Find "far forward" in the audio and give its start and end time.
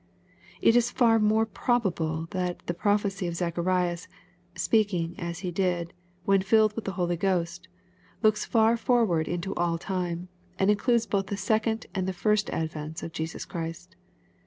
8.43-9.27